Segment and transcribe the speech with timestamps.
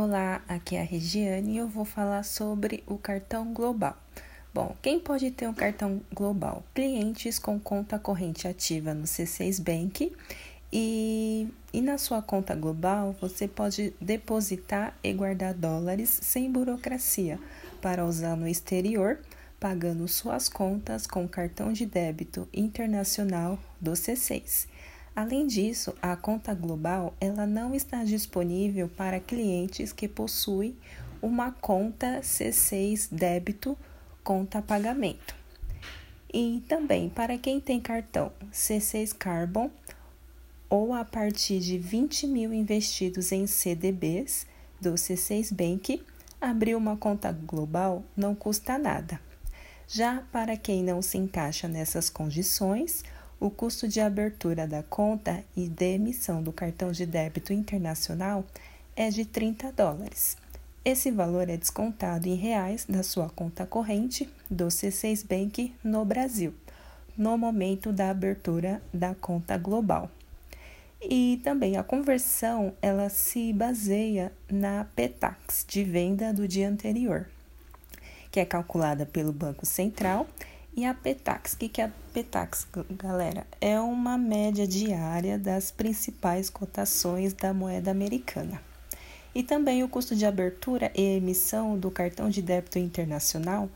[0.00, 3.96] Olá, aqui é a Regiane e eu vou falar sobre o cartão global.
[4.54, 6.62] Bom, quem pode ter um cartão global?
[6.72, 10.12] Clientes com conta corrente ativa no C6 Bank
[10.72, 17.36] e, e na sua conta global você pode depositar e guardar dólares sem burocracia
[17.82, 19.18] para usar no exterior,
[19.58, 24.68] pagando suas contas com cartão de débito internacional do C6.
[25.18, 30.76] Além disso, a conta global ela não está disponível para clientes que possuem
[31.20, 33.76] uma conta C6 débito
[34.22, 35.34] conta pagamento.
[36.32, 39.72] E também para quem tem cartão C6 Carbon
[40.70, 44.46] ou a partir de 20 mil investidos em CDBs
[44.80, 46.00] do C6 Bank,
[46.40, 49.20] abrir uma conta global não custa nada.
[49.88, 53.02] Já para quem não se encaixa nessas condições,
[53.40, 58.44] o custo de abertura da conta e de emissão do cartão de débito internacional
[58.96, 60.36] é de 30 dólares.
[60.84, 66.54] Esse valor é descontado em reais da sua conta corrente do C6 Bank no Brasil,
[67.16, 70.10] no momento da abertura da conta global.
[71.00, 77.28] E também a conversão ela se baseia na PETAX de venda do dia anterior,
[78.32, 80.26] que é calculada pelo Banco Central
[80.78, 83.44] e a Petax, o que, é a Petax, galera?
[83.60, 88.62] É uma média diária das principais cotações da moeda americana.
[89.34, 93.68] E também o custo de abertura e emissão do cartão de débito internacional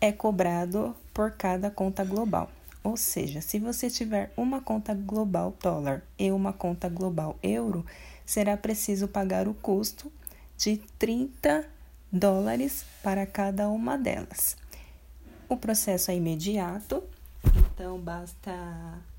[0.00, 2.48] é cobrado por cada conta global.
[2.84, 7.84] Ou seja, se você tiver uma conta global dólar e uma conta global euro,
[8.24, 10.08] será preciso pagar o custo
[10.56, 11.64] de 30
[12.12, 14.56] dólares para cada uma delas.
[15.46, 17.02] O processo é imediato,
[17.44, 18.50] então basta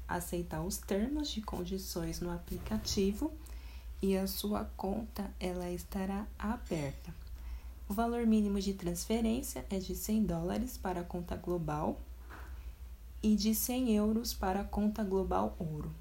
[0.07, 3.31] aceitar os termos de condições no aplicativo
[4.01, 7.13] e a sua conta ela estará aberta.
[7.87, 12.01] O valor mínimo de transferência é de 100 dólares para a conta global
[13.21, 15.93] e de 100 euros para a conta global ouro.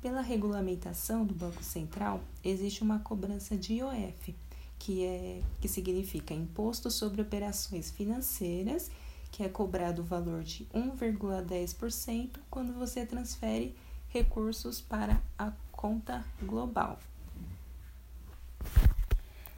[0.00, 4.34] Pela regulamentação do Banco Central, existe uma cobrança de IOF,
[4.78, 8.90] que, é, que significa Imposto sobre Operações Financeiras
[9.30, 13.76] que é cobrado o valor de 1,10% quando você transfere
[14.08, 16.98] recursos para a conta global.